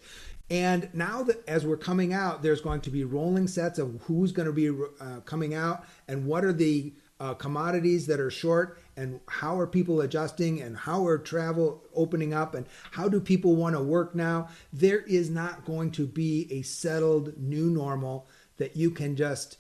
[0.49, 4.32] And now that as we're coming out, there's going to be rolling sets of who's
[4.32, 4.69] going to be
[5.02, 9.65] uh, coming out and what are the uh, commodities that are short and how are
[9.65, 14.13] people adjusting and how are travel opening up and how do people want to work
[14.13, 14.49] now.
[14.73, 19.58] There is not going to be a settled new normal that you can just,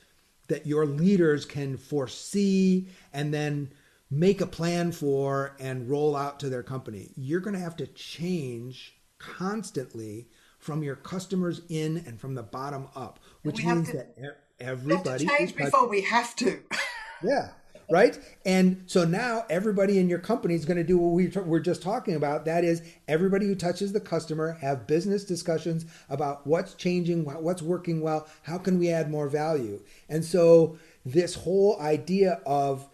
[0.49, 3.71] that your leaders can foresee and then
[4.13, 7.09] make a plan for and roll out to their company.
[7.15, 10.27] You're going to have to change constantly
[10.59, 15.55] from your customers in and from the bottom up, which means to, that everybody change
[15.55, 16.59] before we have to.
[17.23, 17.49] yeah,
[17.89, 18.17] right.
[18.45, 21.81] And so now everybody in your company is going to do what we we're just
[21.81, 22.45] talking about.
[22.45, 27.99] That is, everybody who touches the customer have business discussions about what's changing, what's working
[27.99, 29.81] well, how can we add more value.
[30.07, 32.87] And so this whole idea of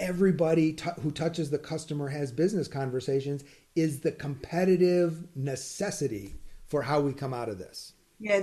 [0.00, 3.44] everybody t- who touches the customer has business conversations
[3.76, 6.34] is the competitive necessity
[6.66, 7.92] for how we come out of this.
[8.22, 8.42] Yeah,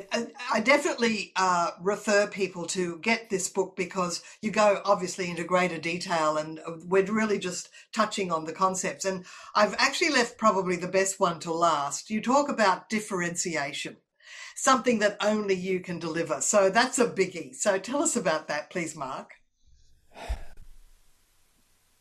[0.51, 5.77] I definitely uh, refer people to get this book because you go obviously into greater
[5.77, 9.05] detail and we're really just touching on the concepts.
[9.05, 12.09] And I've actually left probably the best one to last.
[12.09, 13.97] You talk about differentiation,
[14.55, 16.41] something that only you can deliver.
[16.41, 17.53] So that's a biggie.
[17.53, 19.36] So tell us about that, please, Mark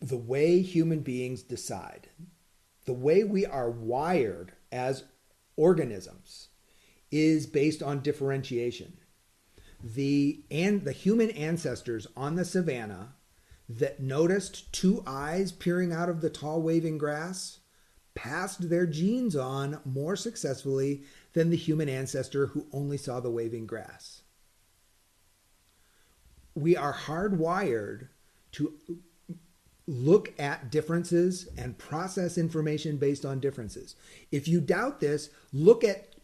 [0.01, 2.09] the way human beings decide,
[2.85, 5.05] the way we are wired as
[5.57, 6.49] organisms,
[7.11, 8.99] is based on differentiation.
[9.83, 13.15] The and the human ancestors on the savannah
[13.69, 17.61] that noticed two eyes peering out of the tall waving grass
[18.15, 21.03] passed their genes on more successfully
[21.35, 24.23] than the human ancestor who only saw the waving grass.
[26.55, 28.09] We are hardwired
[28.53, 28.79] to
[29.87, 33.95] look at differences and process information based on differences.
[34.33, 36.15] If you doubt this, look at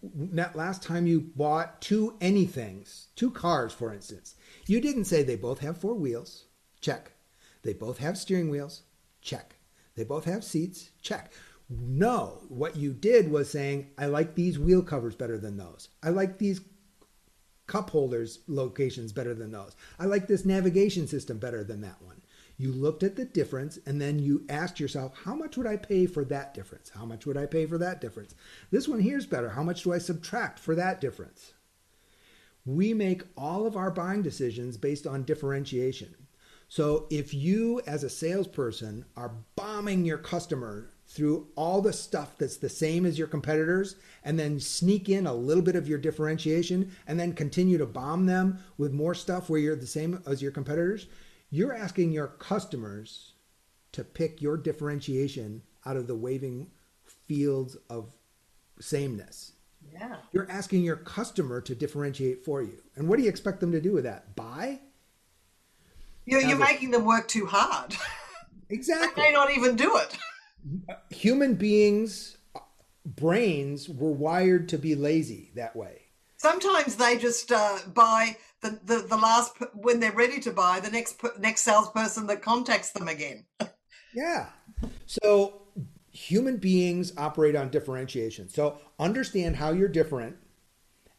[0.55, 4.35] last time you bought two anythings, two cars, for instance.
[4.67, 6.47] You didn't say they both have four wheels.
[6.81, 7.13] Check.
[7.63, 8.83] They both have steering wheels.
[9.21, 9.55] Check.
[9.95, 10.91] They both have seats.
[11.01, 11.33] Check.
[11.71, 15.89] No, what you did was saying, I like these wheel covers better than those.
[16.03, 16.61] I like these
[17.69, 19.77] cup holders locations better than those.
[19.99, 22.21] I like this navigation system better than that one.
[22.63, 26.07] You looked at the difference and then you asked yourself, how much would I pay
[26.07, 26.91] for that difference?
[26.91, 28.37] How much would I pay for that difference?
[28.71, 29.49] This one here is better.
[29.49, 31.55] How much do I subtract for that difference?
[32.65, 36.15] We make all of our buying decisions based on differentiation.
[36.69, 42.59] So if you, as a salesperson, are bombing your customer through all the stuff that's
[42.59, 46.93] the same as your competitors, and then sneak in a little bit of your differentiation,
[47.09, 50.53] and then continue to bomb them with more stuff where you're the same as your
[50.53, 51.09] competitors,
[51.53, 53.35] you're asking your customers
[53.93, 56.71] to pick your differentiation out of the waving
[57.05, 58.11] fields of
[58.81, 59.53] sameness.
[59.93, 60.17] Yeah.
[60.33, 62.83] You're asking your customer to differentiate for you.
[62.97, 64.35] And what do you expect them to do with that?
[64.35, 64.81] Buy?
[66.25, 67.95] You're, you're making them work too hard.
[68.71, 69.23] Exactly.
[69.23, 70.17] they may not even do it.
[71.11, 72.39] Human beings'
[73.05, 76.05] brains were wired to be lazy that way.
[76.39, 80.91] Sometimes they just uh, buy the, the, the last, when they're ready to buy, the
[80.91, 83.45] next next salesperson that contacts them again.
[84.15, 84.49] Yeah.
[85.07, 85.63] So
[86.11, 88.51] human beings operate on differentiation.
[88.51, 90.37] So understand how you're different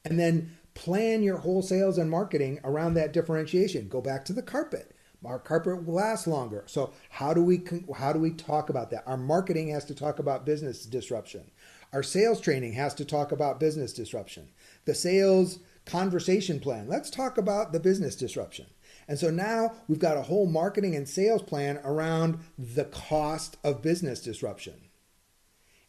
[0.06, 3.88] and then plan your whole sales and marketing around that differentiation.
[3.88, 4.96] Go back to the carpet.
[5.26, 6.66] Our carpet will last longer.
[6.68, 7.64] So how do we
[7.96, 9.04] how do we talk about that?
[9.08, 11.50] Our marketing has to talk about business disruption.
[11.94, 14.50] Our sales training has to talk about business disruption.
[14.86, 16.88] The sales conversation plan.
[16.88, 18.68] Let's talk about the business disruption.
[19.08, 23.82] And so now we've got a whole marketing and sales plan around the cost of
[23.82, 24.90] business disruption.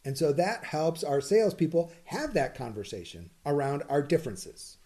[0.05, 4.77] And so that helps our salespeople have that conversation around our differences.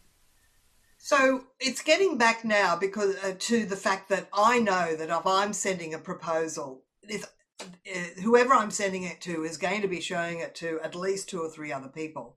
[0.99, 5.27] So it's getting back now because uh, to the fact that I know that if
[5.27, 7.25] I'm sending a proposal, if
[7.61, 11.29] uh, whoever I'm sending it to is going to be showing it to at least
[11.29, 12.37] two or three other people.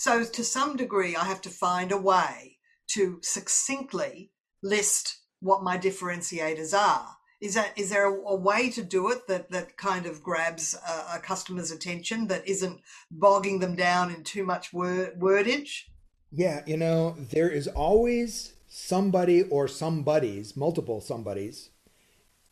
[0.00, 2.56] So to some degree, I have to find a way
[2.94, 4.30] to succinctly
[4.62, 7.06] list what my differentiators are.
[7.42, 10.74] Is that is there a, a way to do it that that kind of grabs
[10.74, 12.80] a, a customer's attention that isn't
[13.10, 15.82] bogging them down in too much word, wordage?
[16.32, 21.68] Yeah, you know, there is always somebody or somebodies, multiple somebodies,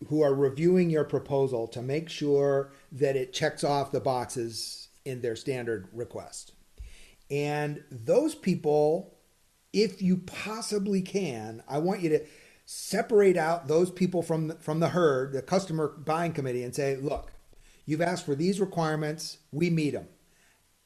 [0.09, 5.22] who are reviewing your proposal to make sure that it checks off the boxes in
[5.22, 6.53] their standard request.
[7.30, 9.14] And those people,
[9.72, 12.24] if you possibly can, I want you to
[12.64, 16.96] separate out those people from the, from the herd, the customer buying committee, and say,
[16.96, 17.32] look,
[17.86, 20.08] you've asked for these requirements, we meet them.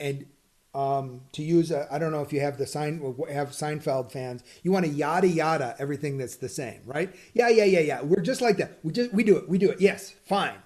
[0.00, 0.26] And
[0.74, 2.98] um, to use, I I don't know if you have the sign
[3.30, 4.42] have Seinfeld fans.
[4.62, 7.14] You want to yada yada everything that's the same, right?
[7.34, 8.02] Yeah, yeah, yeah, yeah.
[8.02, 8.78] We're just like that.
[8.82, 9.48] We just we do it.
[9.48, 9.80] We do it.
[9.80, 10.56] Yes, fine.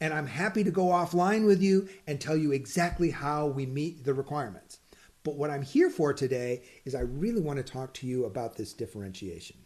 [0.00, 4.04] And I'm happy to go offline with you and tell you exactly how we meet
[4.04, 4.78] the requirements.
[5.26, 8.56] But what I'm here for today is I really want to talk to you about
[8.56, 9.56] this differentiation.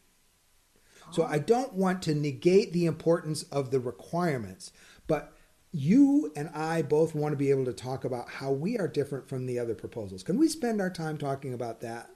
[1.10, 4.72] So I don't want to negate the importance of the requirements,
[5.06, 5.34] but
[5.70, 9.28] you and I both want to be able to talk about how we are different
[9.28, 10.22] from the other proposals.
[10.22, 12.08] Can we spend our time talking about that?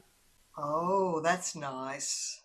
[0.57, 2.41] Oh, that's nice.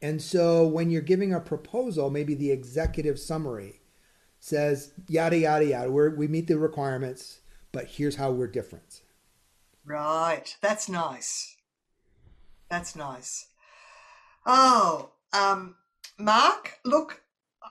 [0.00, 3.82] And so when you're giving a proposal, maybe the executive summary
[4.40, 5.90] says yada yada yada.
[5.90, 7.40] We're, we meet the requirements,
[7.72, 9.02] but here's how we're different.
[9.84, 10.56] Right.
[10.60, 11.56] That's nice.
[12.70, 13.48] That's nice.
[14.46, 15.76] Oh, um,
[16.18, 17.22] Mark, look,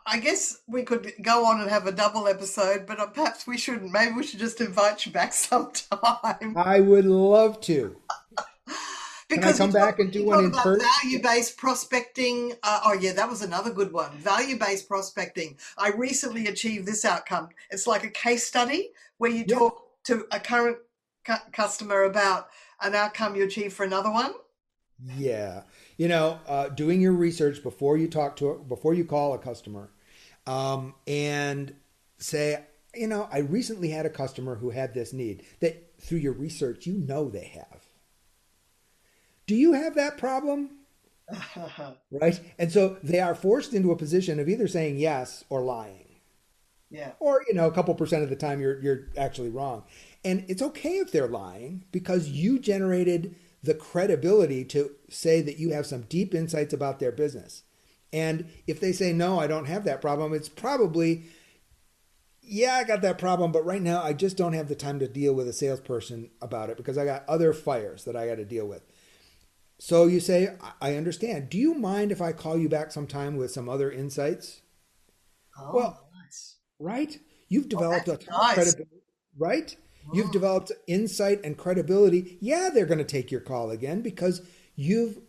[0.05, 3.57] I guess we could go on and have a double episode, but uh, perhaps we
[3.57, 3.91] shouldn't.
[3.91, 6.55] Maybe we should just invite you back sometime.
[6.55, 7.95] I would love to.
[9.29, 10.87] Can I come back and do one in about person?
[11.01, 12.53] Value-based prospecting.
[12.61, 14.11] Uh, oh, yeah, that was another good one.
[14.17, 15.57] Value-based prospecting.
[15.77, 17.49] I recently achieved this outcome.
[17.71, 19.57] It's like a case study where you Yeah.
[19.57, 20.77] talk to a current
[21.25, 22.47] cu- customer about
[22.81, 24.33] an outcome you achieved for another one.
[25.17, 25.63] Yeah,
[25.97, 29.37] you know, uh, doing your research before you talk to it, before you call a
[29.37, 29.89] customer,
[30.47, 31.73] um, and
[32.17, 32.63] say,
[32.95, 36.85] you know, I recently had a customer who had this need that through your research
[36.85, 37.81] you know they have.
[39.45, 40.71] Do you have that problem?
[42.11, 46.13] Right, and so they are forced into a position of either saying yes or lying
[46.93, 47.11] yeah.
[47.19, 49.83] or you know a couple percent of the time you're you're actually wrong
[50.25, 55.71] and it's okay if they're lying because you generated the credibility to say that you
[55.71, 57.63] have some deep insights about their business
[58.11, 61.23] and if they say no I don't have that problem it's probably
[62.41, 65.07] yeah I got that problem but right now I just don't have the time to
[65.07, 68.45] deal with a salesperson about it because I got other fires that I got to
[68.45, 68.83] deal with
[69.79, 70.49] so you say
[70.81, 74.61] I understand do you mind if I call you back sometime with some other insights
[75.57, 76.55] Oh, Well- nice.
[76.79, 77.19] right?
[77.47, 78.55] You've oh, developed a that's ton of nice.
[78.55, 79.01] credibility,
[79.37, 79.77] right?
[80.11, 80.31] You've oh.
[80.31, 82.37] developed insight and credibility.
[82.41, 84.41] Yeah, they're going to take your call again because
[84.75, 85.19] you've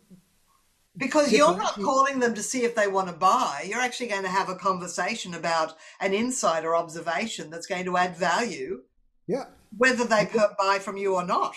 [0.96, 3.66] Because you're not calling them to see if they want to buy.
[3.68, 7.96] You're actually going to have a conversation about an insight or observation that's going to
[7.96, 8.82] add value,
[9.26, 9.44] yeah,
[9.76, 11.54] whether they buy from you or not.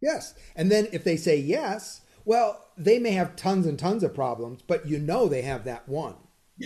[0.00, 0.34] yes.
[0.56, 4.62] And then if they say yes, well, they may have tons and tons of problems,
[4.62, 6.16] but you know they have that one.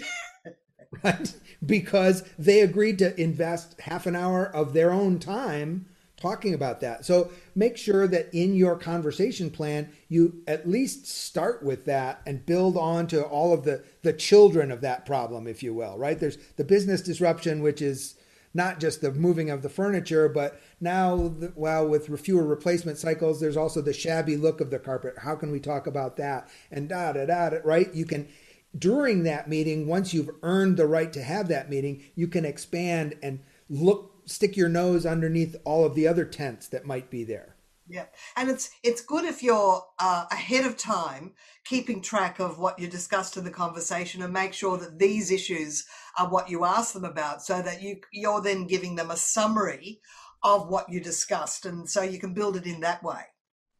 [1.05, 1.35] right?
[1.65, 5.87] Because they agreed to invest half an hour of their own time
[6.17, 7.05] talking about that.
[7.05, 12.47] So make sure that in your conversation plan, you at least start with that and
[12.47, 16.19] build on to all of the, the children of that problem, if you will, right?
[16.19, 18.15] There's the business disruption, which is
[18.55, 23.57] not just the moving of the furniture, but now, well, with fewer replacement cycles, there's
[23.57, 25.15] also the shabby look of the carpet.
[25.19, 26.49] How can we talk about that?
[26.71, 27.93] And da da da, right?
[27.93, 28.29] You can,
[28.79, 33.17] during that meeting, once you've earned the right to have that meeting, you can expand
[33.23, 37.57] and look stick your nose underneath all of the other tents that might be there.
[37.87, 38.07] Yeah,
[38.37, 41.35] and it's it's good if you're uh, ahead of time,
[41.67, 45.85] keeping track of what you discussed in the conversation, and make sure that these issues
[46.19, 50.01] are what you ask them about, so that you you're then giving them a summary
[50.43, 53.21] of what you discussed, and so you can build it in that way.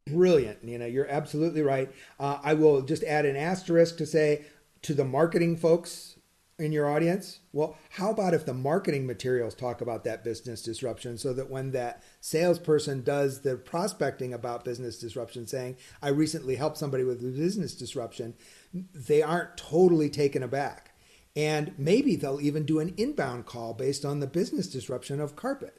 [0.07, 0.87] Brilliant, Nina.
[0.87, 1.91] You're absolutely right.
[2.19, 4.45] Uh, I will just add an asterisk to say
[4.85, 6.15] to the marketing folks
[6.59, 7.39] in your audience?
[7.51, 11.71] Well, how about if the marketing materials talk about that business disruption so that when
[11.71, 17.31] that salesperson does the prospecting about business disruption, saying, I recently helped somebody with a
[17.31, 18.35] business disruption,
[18.73, 20.93] they aren't totally taken aback.
[21.35, 25.75] And maybe they'll even do an inbound call based on the business disruption of carpet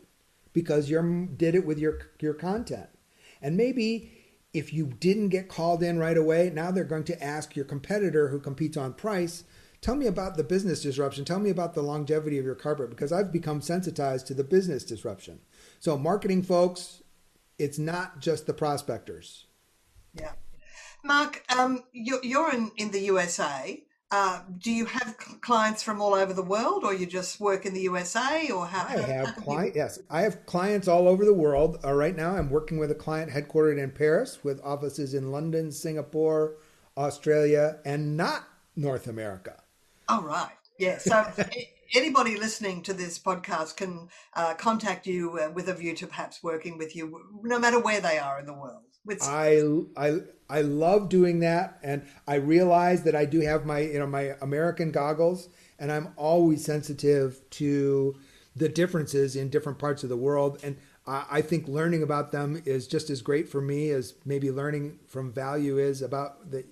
[0.52, 2.88] because you did it with your, your content.
[3.40, 4.15] And maybe
[4.56, 8.28] if you didn't get called in right away, now they're going to ask your competitor
[8.28, 9.44] who competes on price
[9.80, 11.24] Tell me about the business disruption.
[11.24, 14.84] Tell me about the longevity of your carpet because I've become sensitized to the business
[14.84, 15.38] disruption.
[15.78, 17.02] So, marketing folks,
[17.58, 19.46] it's not just the prospectors.
[20.14, 20.32] Yeah.
[21.04, 23.84] Mark, um, you're, in, in the USA.
[24.12, 27.74] Uh, do you have clients from all over the world, or you just work in
[27.74, 28.86] the USA, or how?
[28.86, 29.74] I have client.
[29.74, 31.78] Yes, I have clients all over the world.
[31.84, 35.72] Uh, right now, I'm working with a client headquartered in Paris, with offices in London,
[35.72, 36.54] Singapore,
[36.96, 38.44] Australia, and not
[38.76, 39.62] North America.
[40.08, 40.52] Oh, right.
[40.78, 40.98] Yeah.
[40.98, 41.26] So
[41.94, 46.42] anybody listening to this podcast can uh, contact you uh, with a view to perhaps
[46.42, 48.82] working with you, no matter where they are in the world.
[49.22, 49.62] I,
[49.96, 51.78] I, I love doing that.
[51.82, 56.12] And I realize that I do have my, you know, my American goggles and I'm
[56.16, 58.16] always sensitive to
[58.54, 60.58] the differences in different parts of the world.
[60.62, 60.76] And
[61.06, 64.98] I, I think learning about them is just as great for me as maybe learning
[65.06, 66.64] from value is about the,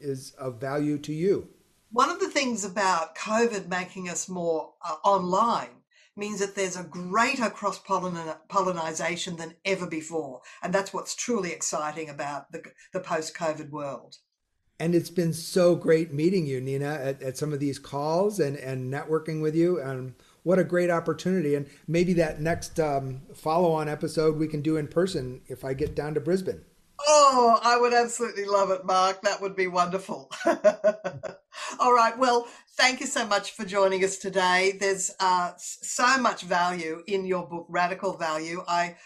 [0.00, 1.48] is of value to you.
[1.90, 5.75] One of the things about COVID making us more uh, online
[6.16, 10.40] means that there's a greater cross pollination than ever before.
[10.62, 12.62] And that's what's truly exciting about the,
[12.92, 14.16] the post COVID world.
[14.78, 18.56] And it's been so great meeting you, Nina, at, at some of these calls and,
[18.56, 19.80] and networking with you.
[19.80, 21.54] And what a great opportunity.
[21.54, 25.72] And maybe that next um, follow on episode we can do in person if I
[25.72, 26.62] get down to Brisbane.
[27.06, 29.22] Oh, I would absolutely love it, Mark.
[29.22, 30.30] That would be wonderful.
[31.78, 32.16] All right.
[32.18, 34.76] Well, thank you so much for joining us today.
[34.78, 38.62] There's uh, so much value in your book, Radical Value.
[38.66, 38.96] I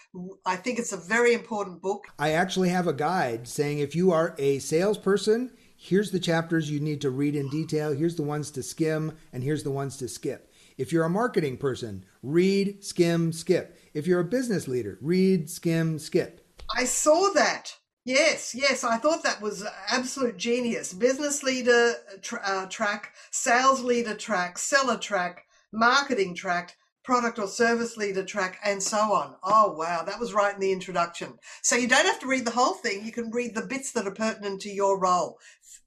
[0.45, 2.05] I think it's a very important book.
[2.19, 6.79] I actually have a guide saying if you are a salesperson, here's the chapters you
[6.79, 7.93] need to read in detail.
[7.93, 10.51] Here's the ones to skim, and here's the ones to skip.
[10.77, 13.77] If you're a marketing person, read, skim, skip.
[13.93, 16.41] If you're a business leader, read, skim, skip.
[16.75, 17.75] I saw that.
[18.03, 20.91] Yes, yes, I thought that was absolute genius.
[20.91, 27.97] Business leader tra- uh, track, sales leader track, seller track, marketing track, product or service
[27.97, 29.35] leader track, and so on.
[29.43, 31.37] Oh, wow, that was right in the introduction.
[31.61, 34.07] So you don't have to read the whole thing, you can read the bits that
[34.07, 35.37] are pertinent to your role.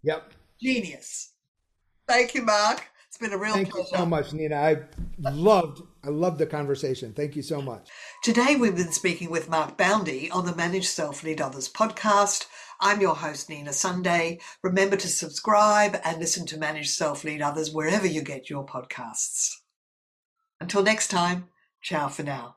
[0.05, 0.33] Yep.
[0.61, 1.33] Genius.
[2.07, 2.85] Thank you, Mark.
[3.09, 3.89] It's been a real Thank pleasure.
[3.91, 4.57] you so much, Nina.
[4.57, 4.77] I
[5.21, 7.15] loved I love the conversation.
[7.15, 7.89] Thank you so much.
[8.23, 12.45] Today we've been speaking with Mark Boundy on the Manage Self Lead Others podcast.
[12.79, 14.41] I'm your host, Nina Sunday.
[14.63, 19.55] Remember to subscribe and listen to Manage Self Lead Others wherever you get your podcasts.
[20.61, 21.49] Until next time,
[21.81, 22.57] ciao for now.